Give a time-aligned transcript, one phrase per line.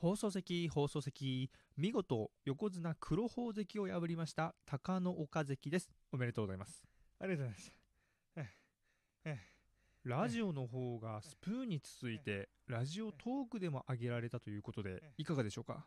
[0.00, 5.90] 放送席、放送席、見事、横綱黒宝関を破りました、高野岡関です。
[6.10, 6.86] おめでとうございます。
[7.18, 7.72] ありがとうございます。
[8.36, 8.48] え
[9.26, 9.38] え
[10.04, 15.84] ラジオの方がスプーンに続いて、ラジオトークでも上げられたということで、いかがでしょうか？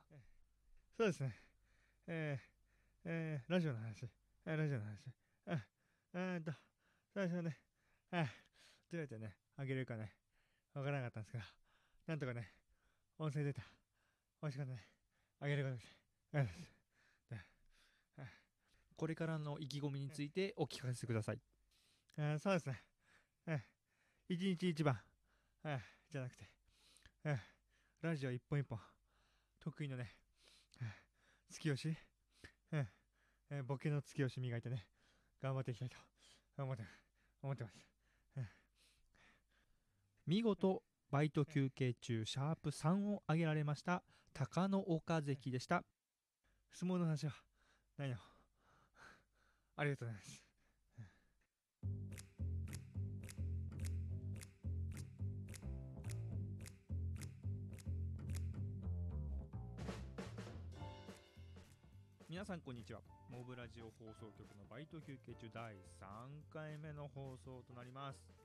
[0.95, 1.35] そうですね。
[2.05, 4.07] えー、えー、ラジオの話。
[4.45, 5.09] えーラジオの話。
[5.47, 5.57] え
[6.13, 6.51] えーっと、
[7.15, 7.57] 最初ね、
[8.11, 8.25] はい、
[8.91, 10.13] どうやってね、あげれるかね、
[10.75, 11.43] わからなかったんですけど、
[12.05, 12.53] なんとかね、
[13.17, 13.63] 音声データ、
[14.43, 14.83] 美味しかったね、
[15.39, 16.59] あげることがです。
[18.97, 21.39] これからの意気込みについてお聞かせください。
[22.17, 22.83] えーそうですね。
[23.47, 23.59] えー
[24.27, 24.99] 一日一番、
[25.63, 25.79] えー
[26.11, 26.49] じゃなくて、
[27.23, 27.37] えー
[28.01, 28.77] ラジオ一本一本、
[29.61, 30.13] 得意のね、
[30.81, 31.97] えー突き押し、
[32.73, 32.85] えー
[33.49, 34.85] えーボケの突き押し磨いてね、
[35.41, 35.97] 頑張っていきたいと
[36.57, 36.83] 思って
[37.41, 37.77] 思ってます。
[40.27, 44.01] 見事、バイト休憩中、シャープ3を上げられました、
[44.33, 45.83] 高野岡関でした。
[46.71, 47.33] 相撲の話は
[47.99, 48.15] ないの。
[49.75, 50.43] ありがとうございます。
[62.27, 68.42] 皆さんこんにちはモブラジオ放送局のバイト休憩中第3回目の放送となります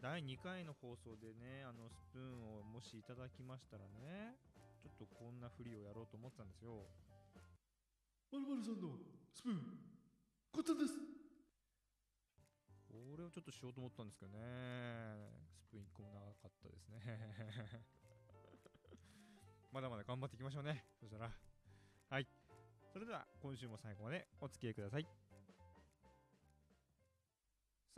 [0.00, 4.32] 第2回の放送でねあのスプーンをもしいただきましたらね
[4.80, 6.88] ちょっとこんなふりをやろうと思ってたんですよ。
[8.32, 8.96] まるまるさんの
[9.28, 9.60] スプーン、
[10.52, 10.96] こっちです。
[12.88, 14.40] これをちょっとしようと思ったんですけどね。
[15.68, 17.84] スプーン1個も長かったですね。
[19.72, 20.86] まだまだ頑張っていきましょうね。
[20.98, 21.30] そしたら。
[22.08, 22.26] はい。
[22.92, 25.29] それでは今週も最後までお付き合いください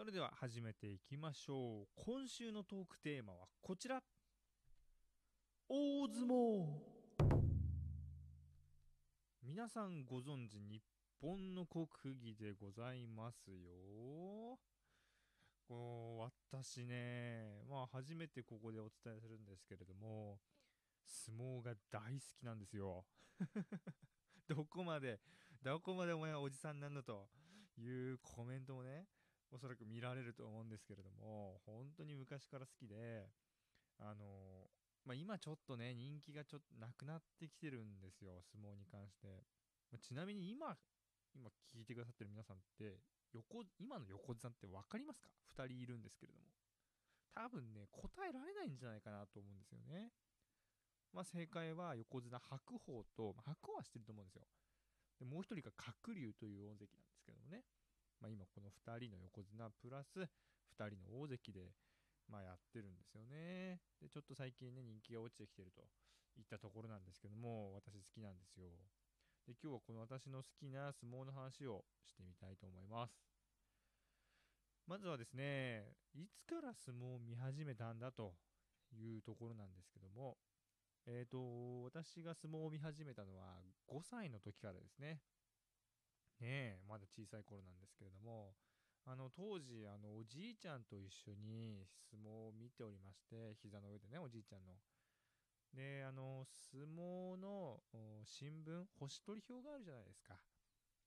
[0.02, 1.86] それでは始めていきましょう。
[1.94, 4.02] 今週のトークテーマはこちら。
[5.68, 6.66] 大相撲。
[9.44, 10.82] 皆さんご存知日
[11.20, 11.86] 本の国
[12.16, 14.58] 技でございますよ。
[15.68, 20.40] こう私ねまあ初めてここでお伝えするんですけれども
[21.06, 23.04] 相撲が大好きなんですよ。
[24.48, 25.20] どこまで
[25.62, 27.28] どこまでお前はおじさんなんだと
[27.78, 29.06] いうコメントもね
[29.52, 33.28] おそらく見られると思うんですけれども本当に昔から好きで
[34.00, 34.66] あの
[35.04, 39.28] まあ今ちょっとね人気がちょっとなくなってきてるんですよ相撲に関して、
[39.92, 40.74] まあちなみに今
[41.34, 43.00] 今聞いてくださってる皆さんって
[43.32, 46.46] 横今の横綱って分かりますか？2人いるんですけれども。
[47.34, 50.12] 多分ね答えられないんじゃないかなと思うんですよね。
[51.12, 54.44] まあ正解は横綱白鵬と、まあ、白鵬は知ってると思うんですよ。
[55.18, 57.64] でもう一人が鶴竜という大関なんですけどもね、
[58.22, 60.26] まあ、今この2人の横綱プラス2
[60.78, 61.74] 人の大関で
[62.30, 63.82] まあやってるんですよね。
[64.00, 65.82] でちょっと最近ね人気が落ちてきてると
[66.38, 68.70] いったところなんですけども私好きなんですよ。
[69.44, 73.26] で今日はこの私の好きな相撲の話をしてみたいと思います。
[74.86, 78.34] まずはですねいつから相撲を見始めたんだと
[78.94, 80.38] いうところなんですけども
[81.06, 83.58] えーと私が相撲を見始めたのは
[83.88, 85.20] 5歳の時からですね。
[86.42, 88.54] ねえまだ小さい頃なんですけれども。
[89.04, 94.78] あの当時あのおじいちゃんと一緒に相撲を見ておりまして膝の上でねおじいちゃんの。
[95.74, 97.80] であの相撲の
[98.24, 100.38] 新聞星取り表があるじゃないですか。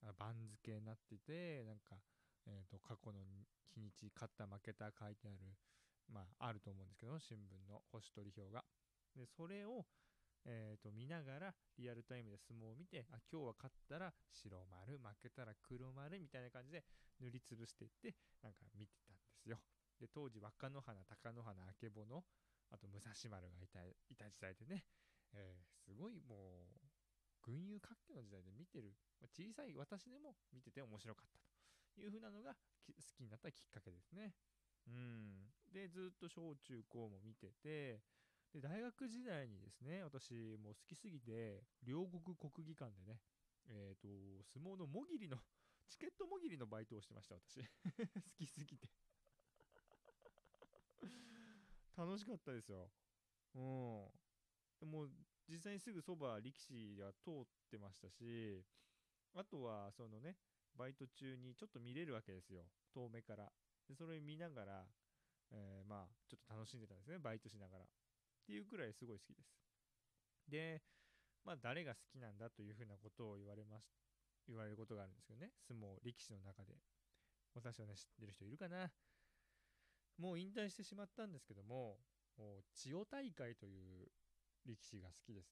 [0.03, 1.95] あ番付になっててなんか、
[2.47, 3.23] えー、と過去の
[3.73, 5.39] 日にち勝った負けた書いてある
[6.11, 8.65] まああると思うんですけど新聞の星取り表が。
[9.15, 9.85] でそれを、
[10.45, 16.83] えー、と見ながらリアルタイムで相撲を見てあ今日は勝ったら白丸負けたら黒丸みたいな感じで
[17.19, 18.13] 塗りつぶしていって
[18.43, 19.57] なんか見てたんですよ。
[19.99, 22.23] で当時若乃花貴乃花あけぼの
[22.69, 24.85] あと武蔵丸がいたいた時代でね、
[25.33, 26.85] えーすごいもう
[27.45, 28.97] 群雄割拠の時代で見てる。
[29.29, 31.39] 小さい私でも見てて面白かった
[31.93, 34.33] という風なのが好きになったきっかけですね。
[34.87, 35.53] うん。
[35.71, 38.01] でずっと小中高も見てて
[38.55, 40.31] で大学時代にですね私
[40.63, 43.19] もう好きすぎて両国国技館でね
[43.67, 44.07] えー、と
[44.53, 45.37] 相撲のもぎりの
[45.89, 47.59] チケットもぎりのバイトをしてました私。
[47.59, 47.65] 好
[48.37, 48.87] きすぎて。
[51.97, 52.91] 楽しかったですよ。
[53.55, 54.11] うん。
[54.79, 55.09] でも
[55.47, 58.63] 実際にすぐそば力士が通ってましたし
[59.33, 60.37] あとはそのね
[60.75, 62.69] バイト中にちょっと見れるわけですよ。
[62.91, 63.51] 遠目から。
[63.87, 64.89] でそれ見ながら、
[65.51, 67.87] えーまあちょっと楽しんでたんですねバイトしながら。
[68.45, 69.49] っていうくらいすごい好きです。
[70.47, 70.81] で
[71.43, 73.89] まあ誰が好きなんだというふうなことを言われます
[74.47, 75.49] 言われることがあるんですけどね。
[75.67, 76.77] 相撲力士の中で。
[77.55, 78.91] 私はね知ってる人いるかな。
[80.19, 81.97] もう引退してしまったんですけども
[82.37, 84.07] も千代大会という
[84.65, 85.49] 力士が好きです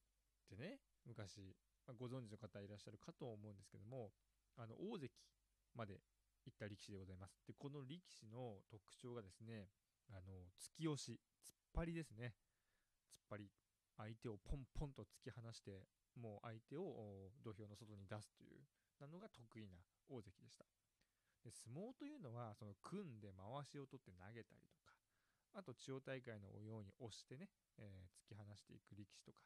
[0.53, 0.77] ってね。
[1.05, 1.57] 昔、
[1.87, 4.11] まあご存知の方いらっしゃるかと思うんですけども
[4.55, 5.09] あの大関
[5.75, 5.99] まで
[6.45, 7.41] 行った力士でございます。
[7.47, 9.69] でこの力士の特徴がですね
[10.09, 12.35] あの突き押し突っ張りですね。
[13.13, 13.51] 突っ張り
[13.97, 15.85] 相手をポンポンと突き放して
[16.17, 18.65] もう相手を土俵の外に出すという
[18.99, 19.77] なのが得意な
[20.09, 20.65] 大関でした。
[21.43, 24.95] で相撲というのはその組んで回しを取って投げたりとか
[25.53, 29.43] あと千代大会のように押してね、えー突き放していく力士とか、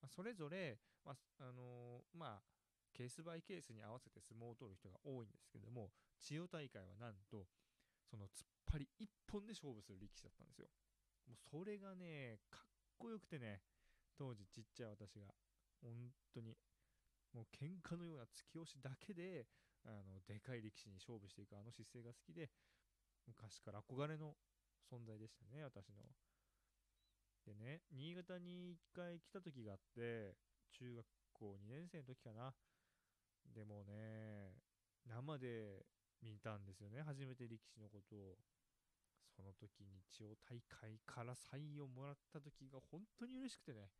[0.00, 2.42] まあ、それぞれ、まああのーまあ
[2.96, 7.44] ケースバイケースに合わせて相撲を取る人が多いんですけども千代大会はなんと
[8.08, 10.68] その突っ張り一本で勝負する力士だったんですよ。
[11.28, 13.60] もうそれがねかっっこよくてね
[14.16, 15.28] 当時ちっちゃい私が。
[15.82, 15.92] 本
[16.32, 16.56] 当に。
[17.34, 19.44] もう喧嘩のような突き押しだけで
[19.84, 22.48] あのでかい力士に勝負していくあの姿勢が好きで
[23.26, 24.32] 昔から憧れの
[24.88, 26.00] 存在でしたね私の。
[27.44, 30.34] でね新潟に一回来た時があって
[30.72, 31.04] 中学
[31.34, 32.54] 校2年生の時かな。
[33.54, 34.56] でもね
[35.04, 35.84] 生で
[36.22, 38.38] 見たんですよね初めて力士のことを。
[39.36, 43.92] その時に千代大会からサインをもらった時が本当に嬉しくてね。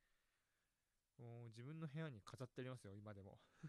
[1.20, 3.38] もう自分の部屋に飾ってありますよ今でも。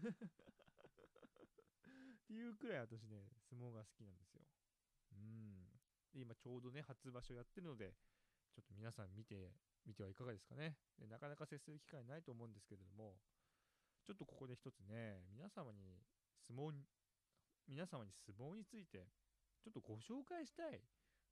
[2.26, 4.40] ていうくらい私ね相撲が好きなんですよ。
[5.12, 5.68] うん。
[6.12, 7.94] で今ちょうどね初場所やってるので
[8.52, 9.52] ちょっと皆さん見て
[9.84, 10.78] みてはいかがですかね。
[10.98, 13.20] でなかなか接する機会ないと思うんですけれども
[14.04, 16.02] ちょっとここで一つね皆様に
[16.46, 16.86] 相撲に
[17.66, 19.06] 皆様に相撲について
[19.60, 20.80] ちょっとご紹介したい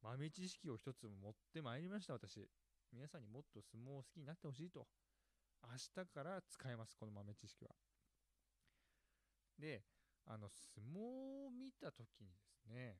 [0.02, 2.48] 豆知識を一つ持ってまいりました私。
[2.92, 4.86] 皆さんにもっと相撲を好きになってほしいと。
[5.62, 7.70] 明日から使えますこの豆知識は。
[9.58, 9.82] で
[10.26, 12.98] あの相撲を見た時にですね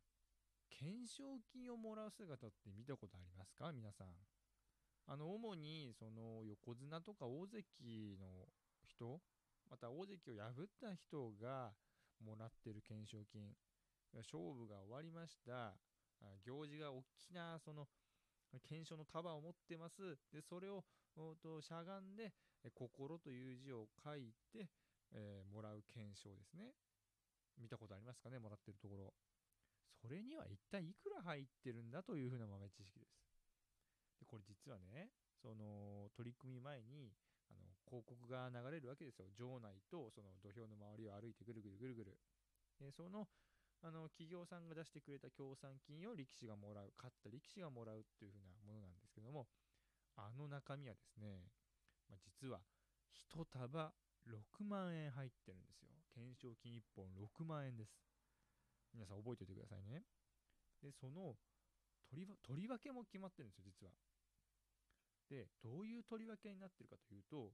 [0.70, 3.72] 懸賞金をもらう姿って見たことありますか？
[3.72, 4.08] 皆さん。
[5.06, 8.48] あの主にその横綱とか大関の
[8.84, 9.20] 人
[9.70, 11.72] また大関を破った人が
[12.24, 13.54] もらってる懸賞金。
[14.16, 15.74] 勝負が終わりました。
[16.44, 17.88] 行司が大きなその
[18.52, 20.16] 懸賞の束を持ってます。
[20.32, 20.84] でそれを
[21.60, 22.32] しゃがんで
[22.74, 24.68] 心という字を書いて、
[25.12, 26.72] えーもらう懸賞ですね。
[27.58, 28.38] 見たことありますかね？
[28.38, 29.14] もらってるところ。
[30.00, 33.16] それには一体いくら入ってるんだというふうな豆知識です。
[34.20, 35.10] でこれ実はね
[35.40, 37.12] その取り組み前に
[37.50, 39.26] あの広告が流れるわけですよ。
[39.38, 42.18] 場内とその土俵の周りを歩いてぐるぐるぐるぐる。
[42.78, 43.26] でその
[43.82, 49.46] あの企業さんが出してくれた協賛金を力士がもらう勝った力士がもらうっていう風なものなんですけども
[50.16, 51.44] あの中身はですね、
[52.08, 52.60] まあ、実は
[53.34, 53.92] 1束
[54.26, 55.88] 6万円入ってるんですよ。
[56.14, 57.92] 懸賞金1本6万円です。
[58.92, 60.02] 皆さん覚えておいてくださいね。
[60.82, 61.36] でその
[62.08, 63.92] 取りわ取り分けも決まってるんですよ実は。
[65.28, 67.52] でどういう取り分けになってるかというと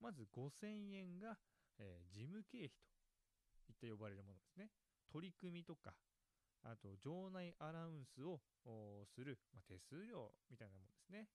[0.00, 1.36] まず5000円が、
[1.78, 2.70] えー事務経費
[3.66, 4.70] といって呼ばれるものですね。
[5.12, 5.94] 取り組みとか
[6.64, 8.40] あと場内アナウンスを
[9.14, 11.28] する、まあ、手数料みたいなものですね、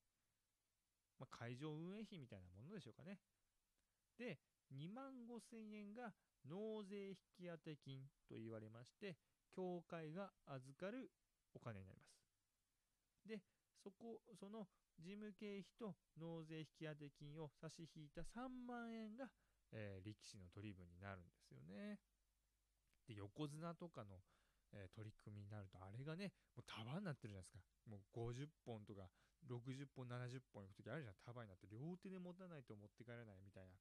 [1.18, 3.20] まあ、会場運営費みたいなものでしょうかね。
[4.18, 4.38] で
[4.74, 6.12] 2万5000円が
[6.48, 9.16] 納税引当金と言われまして
[9.54, 11.10] 協会が預かる
[11.54, 12.30] お金になります。
[13.26, 13.40] で
[13.82, 14.66] そこその
[14.98, 19.30] 事務経費と納税引当金を差し引いた3万円が、
[19.72, 21.98] えー力士の取り分になるんですよね。
[23.10, 24.22] で横綱とかの、
[24.70, 27.58] えー取り組みになるとあれがねもう束になってるじゃないですか。
[27.90, 29.10] もう50本とか
[29.50, 31.14] 60本70本いく時あるじゃん。
[31.26, 33.74] 束になって両手で持たないと持って帰れないみたいな。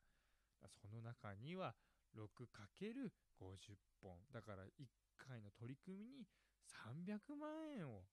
[0.68, 1.76] その中には
[2.18, 4.18] 6×50 本。
[4.34, 6.26] だから1回の取り組みに
[6.66, 8.10] 300万円を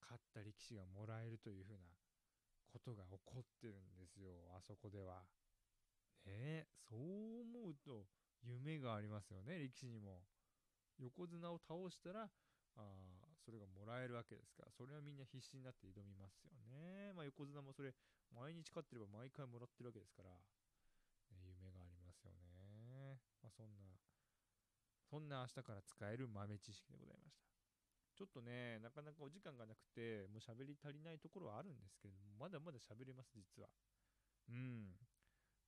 [0.00, 1.90] 勝った力士がもらえるというふうな
[2.70, 4.30] ことが起こってるんですよ。
[4.54, 5.26] あそこでは。
[6.24, 8.06] ねえそう思うと
[8.42, 10.22] 夢がありますよね力士にも。
[10.98, 12.30] 横綱を倒したら
[12.76, 17.12] あそれがもらえるわけですからそれはみんな必死になって挑みますよね。
[17.12, 17.94] まあ横綱もそれ
[18.32, 23.20] 毎日勝ってれば毎回もらってるわけですから、ね、夢がありますよね。
[23.42, 23.84] まあそんな
[25.04, 27.44] そんな明日から使える豆知識でございました。
[28.14, 33.68] ちょっとねなかなかお時間がなくてもう喋り足りないところはあるんですけれどもまだまだ喋れます実は。
[34.48, 34.94] うん。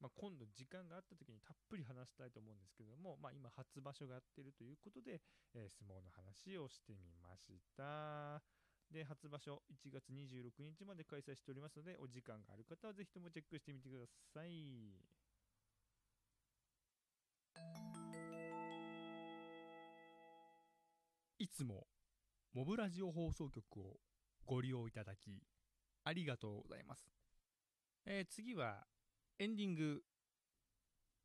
[0.01, 5.21] まあ、今度時間があった時にたっぷり話したいと思うんですけども、まあ、今初場所がやってるということで、
[5.55, 8.43] えー相撲の話をしてみました。
[8.93, 15.01] で初場所1月26日まで開催しておりますのでお時間がある方はぜひともチェックしてみてください。
[21.39, 21.87] いつも
[22.55, 23.97] モブラジオ放送局を
[24.47, 25.43] ご利用いただき
[26.05, 27.05] ありがとうございます、
[28.07, 28.87] えー次は
[29.39, 30.01] エンディング、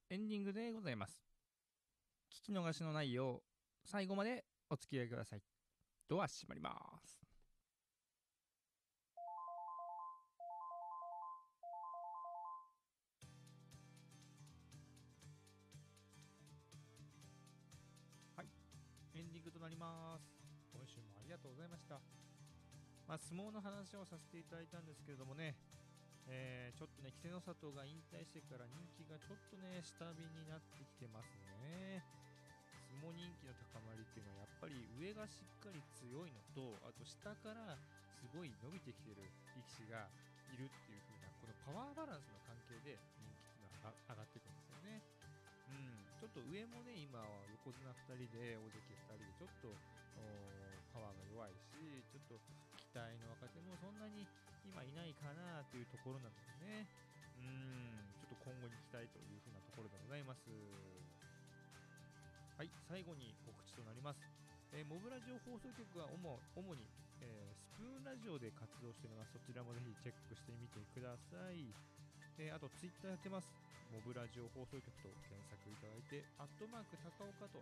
[0.09, 1.17] エンディングでございます。
[2.29, 3.41] 聞き逃しのないよう、
[3.85, 5.41] 最後までお付き合いください。
[6.09, 6.75] ドア閉まりま
[7.05, 7.21] す。
[18.35, 18.47] はい、
[19.15, 20.27] エンディングとなります。
[20.73, 22.01] 今週もありがとうございました。
[23.07, 25.55] まあ、相撲の話をさせていただいたんですけれどもね、
[26.27, 31.29] えーちょっとね、稀勢の里が引退してから人気がちょっとね、下火になってきてます
[31.61, 32.01] ね。
[32.89, 37.77] 相撲人気の高まりっていうのはやっぱり上がしっかり強いのと、あと下から
[38.17, 40.09] すごい伸びてきてる力士が
[40.49, 45.05] いるっていう風な、このパワーバランスの関係で人気っていうのは上がっていくんですよね。
[45.69, 49.69] うん、ちょっと上もね、今は横綱2人で、大関2人で、ちょっと
[50.91, 51.77] パワーが弱いし、
[52.09, 52.41] ちょっと
[52.75, 54.27] 期待の若手もそんなに
[54.65, 56.87] 今いないかなというところなのでね、
[57.37, 60.49] うん、ちょっと今後に期待というふうなところでございます。
[62.57, 64.21] はい、最後に告知となります。
[64.71, 66.87] えーモブラジオ放送局は主主に、
[67.19, 69.33] えースプーンラジオで活動しております。
[69.33, 71.73] そちらもぜひチェックしてみてください。
[72.37, 73.70] えーあと、ツイッターやってます。
[73.91, 77.59] モブラジオ放送局と検索いただいて、アットマーク高岡と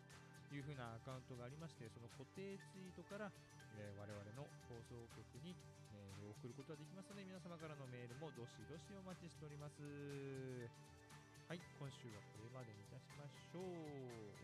[0.54, 3.34] いうふうなアカウントがありまして、その固定ツイートから、
[3.74, 5.58] えー我々の放送局に
[5.90, 9.82] メールを送ることができますので、皆様からのメールもどしどしお待ちしております。
[11.50, 13.66] はい、今週はこれまでにいたしましょう。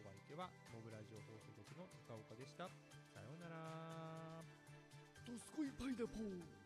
[0.02, 2.66] お相手は、モブラジオ放送局の高岡でした。
[3.14, 4.42] さようなら。
[5.22, 6.65] どすこいパイナポー